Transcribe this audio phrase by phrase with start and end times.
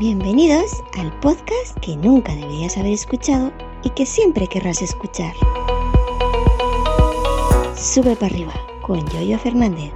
[0.00, 3.52] Bienvenidos al podcast que nunca deberías haber escuchado
[3.84, 5.34] y que siempre querrás escuchar.
[7.76, 9.92] Sube para arriba con Yoyo Fernández.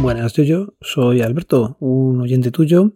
[0.00, 0.76] Buenas, Yoyo.
[0.80, 2.92] Soy Alberto, un oyente tuyo,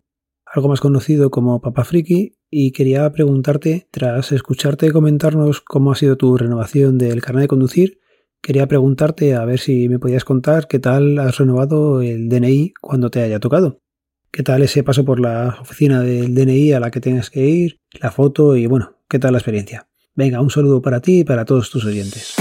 [0.46, 6.16] algo más conocido como Papa Friki, y quería preguntarte, tras escucharte comentarnos cómo ha sido
[6.16, 8.01] tu renovación del carnet de conducir,
[8.42, 13.08] quería preguntarte a ver si me podías contar qué tal has renovado el DNI cuando
[13.08, 13.78] te haya tocado.
[14.30, 17.78] ¿Qué tal ese paso por la oficina del DNI a la que tengas que ir?
[18.00, 19.88] La foto y bueno, ¿qué tal la experiencia?
[20.14, 22.34] Venga, un saludo para ti y para todos tus oyentes.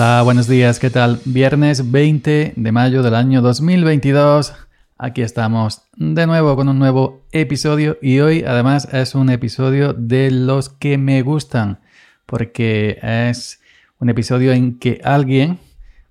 [0.00, 1.20] Hola, buenos días, ¿qué tal?
[1.26, 4.54] Viernes 20 de mayo del año 2022.
[4.96, 10.30] Aquí estamos de nuevo con un nuevo episodio y hoy además es un episodio de
[10.30, 11.80] los que me gustan
[12.24, 13.60] porque es
[13.98, 15.58] un episodio en que alguien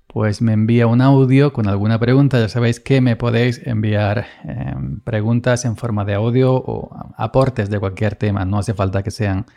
[0.06, 2.40] pues me envía un audio con alguna pregunta.
[2.40, 7.80] Ya sabéis que me podéis enviar em, preguntas en forma de audio o aportes de
[7.80, 8.46] cualquier tema.
[8.46, 9.48] No hace falta que sean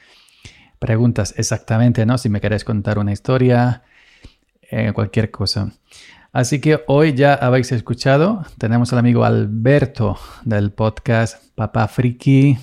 [0.78, 2.16] preguntas exactamente, ¿no?
[2.16, 3.83] Si me queréis contar una historia,
[4.95, 5.73] cualquier cosa.
[6.33, 12.56] Así que hoy ya habéis escuchado, tenemos al amigo Alberto del podcast Papá Friki.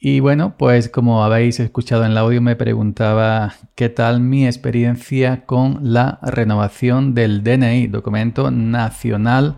[0.00, 5.46] Y bueno, pues como habéis escuchado en el audio, me preguntaba qué tal mi experiencia
[5.46, 9.56] con la renovación del DNI, documento nacional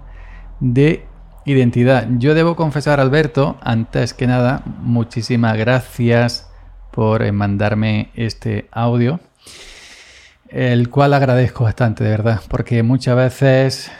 [0.60, 1.06] de
[1.46, 2.06] identidad.
[2.18, 6.50] Yo debo confesar, Alberto, antes que nada, muchísimas gracias
[6.92, 9.20] por mandarme este audio
[10.50, 13.92] el cual agradezco bastante, de verdad, porque muchas veces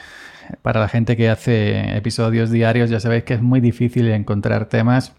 [0.63, 5.15] para la gente que hace episodios diarios ya sabéis que es muy difícil encontrar temas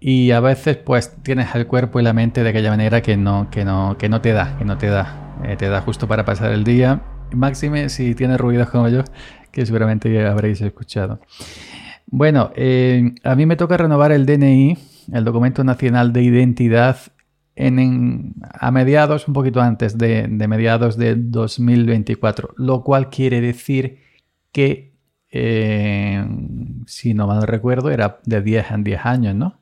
[0.00, 3.48] y a veces pues tienes el cuerpo y la mente de aquella manera que no,
[3.50, 6.24] que no, que no te da, que no te da, eh, te da justo para
[6.24, 7.02] pasar el día.
[7.32, 9.02] Máxime si tienes ruidos como yo,
[9.50, 11.20] que seguramente habréis escuchado.
[12.06, 14.78] Bueno, eh, a mí me toca renovar el DNI,
[15.12, 16.98] el Documento Nacional de Identidad,
[17.56, 23.98] a mediados, un poquito antes de, mediados de 2024, lo cual quiere decir
[24.52, 24.92] que,
[25.30, 26.26] eh,
[26.86, 29.58] si no mal recuerdo, era de 10 en 10 años, ¿no?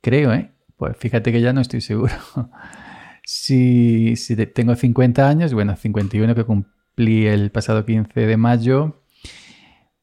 [0.00, 0.50] Creo, ¿eh?
[0.76, 2.12] Pues fíjate que ya no estoy seguro.
[3.24, 4.14] si,
[4.54, 9.00] tengo 50 años, bueno, 51 que cumplí el pasado 15 de mayo,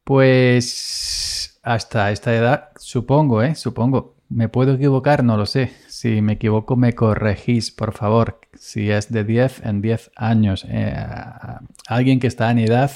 [0.05, 3.55] pues hasta esta edad, supongo, ¿eh?
[3.55, 4.15] Supongo.
[4.33, 5.71] Me puedo equivocar, no lo sé.
[5.87, 8.41] Si me equivoco, me corregís, por favor.
[8.55, 10.65] Si es de 10 en 10 años.
[10.67, 10.95] Eh,
[11.87, 12.91] alguien que está en edad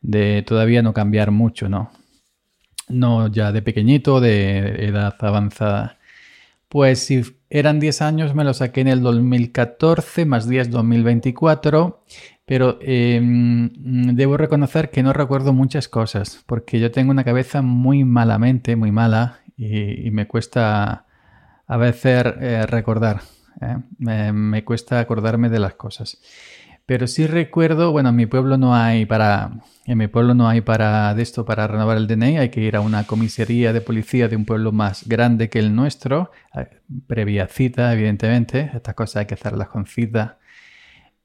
[0.00, 1.90] de todavía no cambiar mucho, ¿no?
[2.88, 5.98] No ya de pequeñito, de edad avanzada.
[6.70, 7.22] Pues si
[7.58, 12.02] eran 10 años, me lo saqué en el 2014, más 10 2024.
[12.46, 13.70] Pero em,
[14.14, 18.90] debo reconocer que no recuerdo muchas cosas, porque yo tengo una cabeza muy malamente, muy
[18.92, 21.06] mala, y me cuesta
[21.66, 23.20] a veces eh, recordar.
[23.60, 23.76] ¿eh?
[23.98, 26.20] Me, cuesta acordarme de las cosas.
[26.86, 29.52] Pero sí recuerdo, bueno, en mi pueblo no hay para,
[29.86, 32.76] en mi pueblo no hay para de esto para renovar el DNI, hay que ir
[32.76, 36.68] a una comisaría de policía de un pueblo más grande que el nuestro, eh,
[37.06, 38.70] previa cita, evidentemente.
[38.74, 40.38] Estas cosas hay que hacerlas con cita.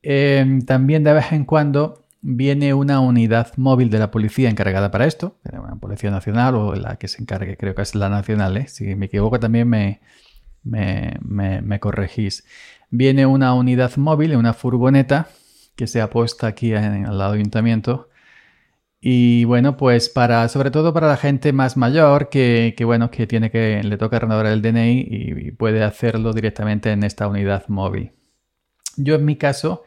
[0.02, 5.06] Em, también de vez en cuando viene una unidad móvil de la policía encargada para
[5.06, 8.96] esto, la Policía Nacional o la que se encargue, creo que es la nacional, si
[8.96, 10.02] me equivoco también me,
[10.64, 12.46] me, corregís.
[12.90, 15.28] Viene una unidad móvil, una furgoneta
[15.80, 18.10] que se ha puesto aquí en, al ayuntamiento.
[19.00, 23.50] Y bueno, pues para, sobre todo para la gente más mayor que, bueno, que tiene
[23.50, 28.12] que, le toca renovar el DNI y, puede hacerlo directamente en esta unidad móvil.
[28.98, 29.84] Yo en mi caso,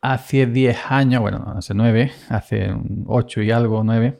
[0.00, 2.74] hace 10 años, bueno, hace 9, hace
[3.06, 4.18] 8 y algo, 9,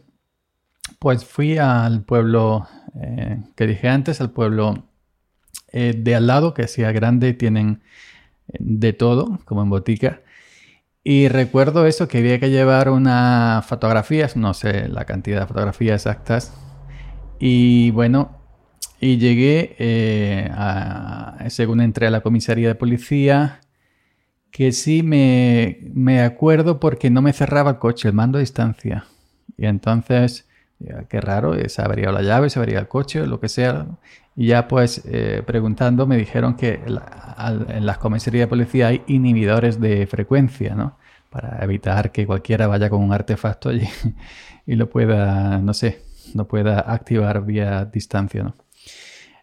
[0.98, 2.68] pues fui al pueblo
[3.00, 4.88] eh, que dije antes, al pueblo
[5.72, 7.80] eh, de al lado, que sea grande, tienen
[8.48, 10.20] eh, de todo, como en botica.
[11.08, 16.04] Y recuerdo eso, que había que llevar unas fotografías, no sé la cantidad de fotografías
[16.04, 16.52] exactas.
[17.38, 18.36] Y bueno,
[19.00, 23.60] y llegué, eh, a, según entré a la comisaría de policía,
[24.50, 29.04] que sí me, me acuerdo porque no me cerraba el coche, el mando a distancia.
[29.56, 30.45] Y entonces,
[31.08, 33.87] qué raro, se abría la llave, se abría el coche, lo que sea.
[34.37, 39.81] Y ya pues eh, preguntando me dijeron que en las comisarías de policía hay inhibidores
[39.81, 40.96] de frecuencia, ¿no?
[41.31, 43.88] para evitar que cualquiera vaya con un artefacto allí
[44.67, 46.02] y lo pueda, no sé,
[46.34, 48.56] lo pueda activar vía distancia, ¿no?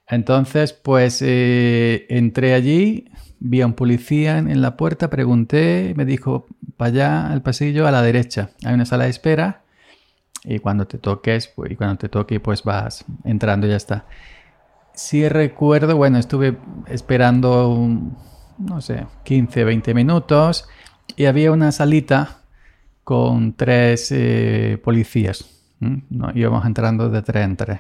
[0.08, 3.06] Entonces, pues eh, entré allí,
[3.40, 6.46] vi a un policía en, la puerta, pregunté, me dijo,
[6.78, 9.63] para allá al pasillo a la derecha, hay una sala de espera
[10.44, 14.06] y cuando te toques, pues, y cuando te toque, pues vas entrando y ya está.
[14.94, 16.58] Sí recuerdo, bueno, estuve
[16.88, 17.90] esperando,
[18.58, 20.68] no sé, 15, 20 minutos
[21.16, 22.42] y había una salita
[23.04, 25.50] con tres eh, policías.
[25.80, 26.32] ¿no?
[26.34, 27.80] Íbamos entrando de tres en tres.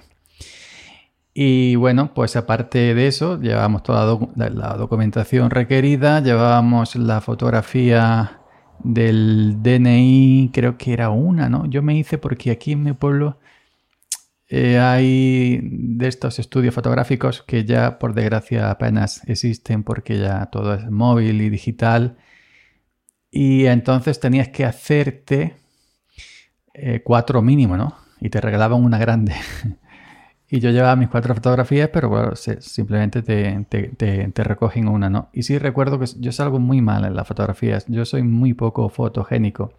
[1.33, 8.42] Y bueno, pues aparte de eso, llevábamos toda la documentación requerida, llevábamos la fotografía
[8.79, 11.65] del DNI, creo que era una, ¿no?
[11.65, 13.37] Yo me hice porque aquí en mi pueblo
[14.49, 20.75] eh, hay de estos estudios fotográficos que ya por desgracia apenas existen porque ya todo
[20.75, 22.17] es móvil y digital.
[23.31, 25.55] Y entonces tenías que hacerte
[26.73, 27.97] eh, cuatro mínimo, ¿no?
[28.21, 29.33] Y te regalaban una grande.
[30.53, 35.29] Y yo llevaba mis cuatro fotografías, pero bueno, simplemente te, recogen una, ¿no?
[35.33, 37.85] Y sí recuerdo que yo salgo muy mal en las fotografías.
[37.87, 39.73] Yo soy muy poco fotogénico.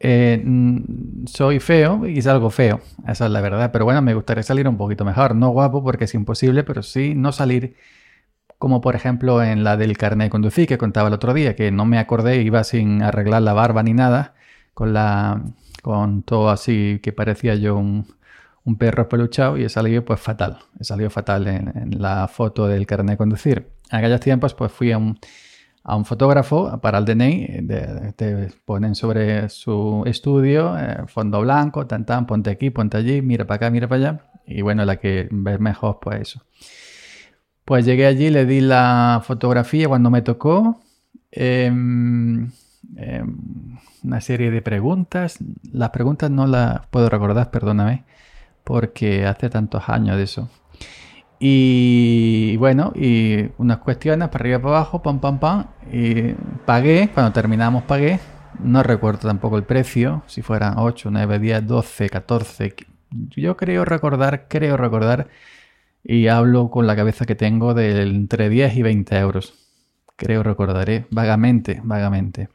[0.00, 3.70] Eh, mm, soy feo y salgo feo, esa es la verdad.
[3.70, 5.36] Pero bueno, me gustaría salir un poquito mejor.
[5.36, 7.76] No guapo porque es imposible, pero sí no salir
[8.58, 11.70] como por ejemplo en la del carnet de conducir que contaba el otro día, que
[11.70, 14.34] no me acordé, iba sin arreglar la barba ni nada,
[14.74, 15.42] con la
[15.82, 18.06] con todo así que parecía yo un
[18.70, 20.58] un perro peluchado y he salido pues fatal.
[20.78, 23.66] He salido fatal en, la foto del carnet de conducir.
[23.90, 25.18] En aquellos tiempos pues fui a un,
[25.82, 27.66] a un fotógrafo para el DNI,
[28.16, 33.44] te ponen sobre su estudio, eh, fondo blanco, tan tan, ponte aquí, ponte allí, mira
[33.44, 34.26] para acá, mira para allá.
[34.46, 36.42] Y bueno, la que ves mejor pues eso.
[37.64, 40.80] Pues llegué allí, le di la fotografía cuando me tocó.
[41.32, 42.50] Em,
[42.96, 45.38] em, una serie de preguntas.
[45.72, 48.04] Las preguntas no las puedo recordar, perdóname
[48.64, 50.48] porque hace tantos años de eso.
[51.42, 55.66] Y bueno, y unas cuestiones para arriba para abajo, pam, pam, pam.
[55.90, 56.34] Y
[56.66, 58.20] pagué, cuando terminamos pagué.
[58.62, 62.74] No recuerdo tampoco el precio, si fueran 8, 9, 10, 12, 14.
[63.10, 65.28] Yo creo recordar, creo recordar,
[66.04, 69.54] y hablo con la cabeza que tengo de entre 10 y 20 euros.
[70.16, 72.50] Creo recordaré, vagamente, vagamente.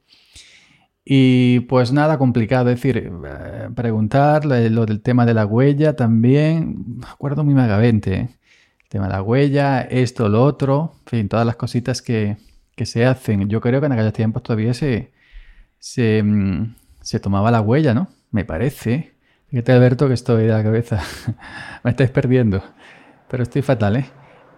[1.08, 6.98] Y pues nada complicado, es decir, eh, preguntar lo del tema de la huella también,
[6.98, 8.30] me acuerdo muy vagamente, ¿eh?
[8.84, 12.38] el tema de la huella, esto, lo otro, en fin, todas las cositas que,
[12.84, 13.48] se hacen.
[13.50, 15.14] Yo creo que en aquellos tiempos todavía se,
[15.80, 18.10] se, mm, se tomaba la huella, ¿no?
[18.32, 19.14] Me parece.
[19.50, 21.02] Fíjate, Alberto, que estoy de la cabeza.
[21.84, 22.64] me estáis perdiendo.
[23.30, 24.06] Pero estoy fatal, ¿eh?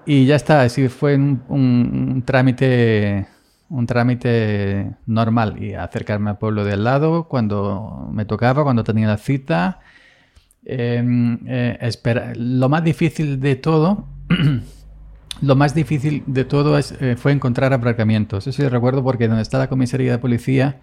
[0.06, 3.28] Y ya está, así fue un trámite
[3.70, 9.08] un trámite normal y acercarme al pueblo de al lado cuando me tocaba, cuando tenía
[9.08, 9.80] la cita.
[10.66, 11.94] Em, eh,
[12.36, 14.08] lo más difícil de todo,
[15.42, 18.48] lo más difícil de todo es, eh, fue encontrar aparcamientos.
[18.48, 20.82] Eso sí recuerdo porque donde está la comisaría de policía,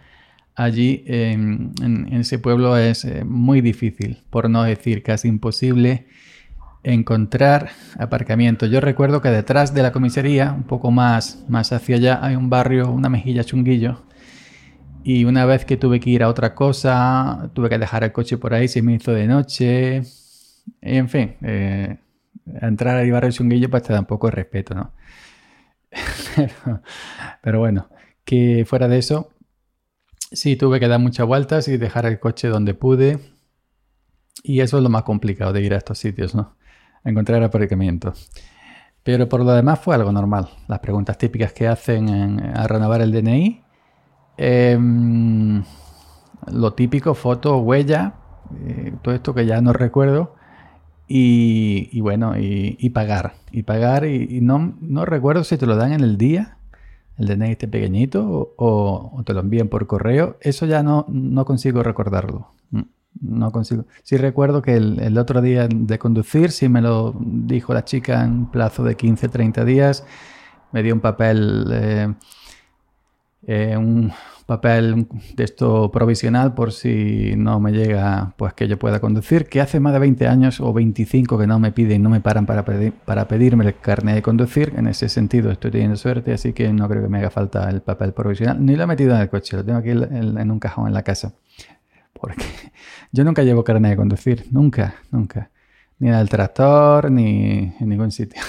[0.55, 6.07] allí em, en, ese pueblo es eh, muy difícil, por no decir casi imposible
[6.85, 8.67] encontrar aparcamiento.
[8.67, 12.51] Yo recuerdo que detrás de la comisaría, un poco más, más hacia allá, hay un
[12.51, 14.05] barrio, una mejilla chunguillo.
[15.03, 18.39] Y una vez que tuve que ir a otra cosa, tuve que dejar el coche
[18.39, 20.03] por ahí, se me hizo de noche.
[20.81, 21.99] Y en fin, eh,
[22.61, 24.93] entrar al barrio chunguillo pues te da un poco de respeto, ¿no?
[27.43, 27.89] pero, bueno,
[28.25, 29.31] que fuera de eso,
[30.33, 33.19] sí tuve que dar muchas vueltas y dejar el coche donde pude.
[34.43, 36.57] Y eso es lo más complicado de ir a estos sitios, ¿no?
[37.05, 38.13] Encontrar aparcamiento.
[39.03, 40.49] Pero por lo demás fue algo normal.
[40.67, 43.63] Las preguntas típicas que hacen a renovar el DNI.
[44.37, 45.63] Em,
[46.51, 48.15] lo típico, foto, huella,
[48.67, 50.35] eh, todo esto que ya no recuerdo.
[51.07, 53.35] Y, bueno, y, pagar.
[53.53, 56.57] Y pagar, y, no, no, recuerdo si te lo dan en el día,
[57.19, 60.39] el DNI este pequeñito, o, te lo envían por correo.
[60.41, 62.55] Eso ya no, no consigo recordarlo.
[63.21, 63.87] No consigo.
[64.03, 68.47] Sí recuerdo que el, otro día de conducir, sí me lo dijo la chica en
[68.47, 70.05] plazo de 15, 30 días.
[70.73, 72.15] Me dio un papel, eh,
[73.47, 74.13] eh, un
[74.47, 75.07] papel
[75.37, 79.49] de esto provisional por si no me llega, pues que yo pueda conducir.
[79.49, 82.47] Que hace más de 20 años o 25 que no me piden, no me paran
[82.47, 84.73] para, para pedirme el carnet de conducir.
[84.77, 87.81] En ese sentido estoy teniendo suerte, así que no creo que me haga falta el
[87.81, 88.65] papel provisional.
[88.65, 91.05] Ni lo he metido en el coche, lo tengo aquí en un cajón en la
[91.05, 91.33] casa.
[92.15, 92.45] Porque
[93.13, 95.51] yo nunca llevo carne de conducir, nunca, nunca.
[95.99, 98.41] Ni en el tractor, ni en ningún sitio.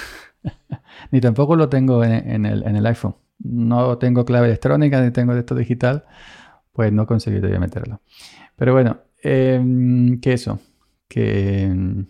[1.11, 3.15] ni tampoco lo tengo en, el, iPhone.
[3.39, 6.05] No tengo clave electrónica, ni tengo de esto digital,
[6.71, 8.01] pues no he conseguido todavía meterlo.
[8.55, 10.59] Pero bueno, em, que eso,
[11.07, 12.05] que,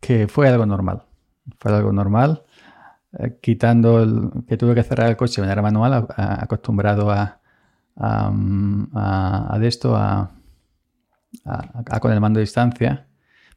[0.00, 1.02] que fue algo normal.
[1.58, 2.44] Fue algo normal.
[3.18, 7.40] Eh, quitando el, que tuve que cerrar el coche de manera manual, acostumbrado a,
[7.96, 10.30] a, esto, a,
[12.00, 13.06] con el mando de distancia,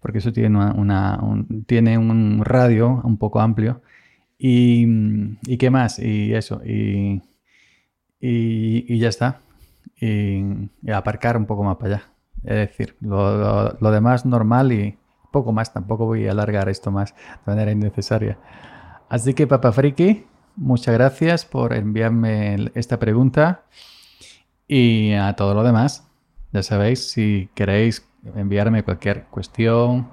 [0.01, 3.81] porque eso tiene, una, un, tiene un radio un poco amplio.
[4.37, 4.85] Y,
[5.47, 7.21] y qué más, y eso, y,
[8.19, 9.39] y, ya está.
[9.99, 12.03] Y, aparcar un poco más para allá.
[12.43, 14.97] Es decir, lo, lo demás normal y
[15.33, 18.37] poco más, tampoco voy a alargar esto más de manera innecesaria.
[19.09, 20.25] Así que, Papa Friki,
[20.55, 23.63] muchas gracias por enviarme esta pregunta.
[24.67, 26.07] Y a todo lo demás,
[26.53, 30.07] ya sabéis, si queréis enviarme cualquier cuestión,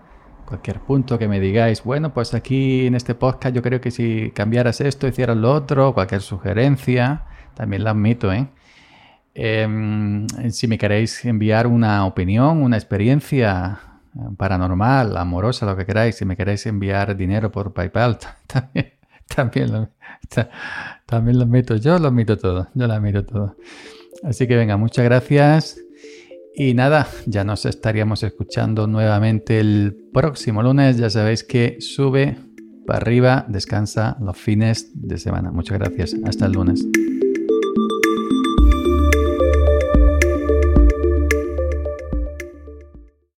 [0.46, 4.32] cualquier punto que me digáis, bueno, pues aquí en este podcast yo creo que si
[4.32, 8.48] cambiaras esto, hicieras lo otro, cualquier sugerencia, también la admito, ¿eh?
[9.34, 13.78] Em, si me queréis enviar una opinión, una experiencia
[14.36, 18.92] paranormal, amorosa, lo que queráis, si me queréis enviar dinero por PayPal, también,
[19.34, 19.88] también, lo,
[21.06, 21.76] también lo admito.
[21.76, 23.56] Yo lo admito todo, yo lo admito todo.
[24.24, 25.80] Así que venga, muchas gracias.
[26.54, 30.98] Y nada, ya nos estaríamos escuchando nuevamente el próximo lunes.
[30.98, 32.36] Ya sabéis que sube
[32.86, 35.50] para arriba, descansa los fines de semana.
[35.52, 36.16] Muchas gracias.
[36.24, 36.84] Hasta el lunes.